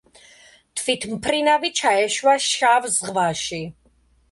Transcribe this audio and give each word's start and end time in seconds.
თვითმფრინავი 0.79 1.71
ჩაეშვა 1.81 2.35
შავ 2.47 2.91
ზღვაში. 2.97 3.63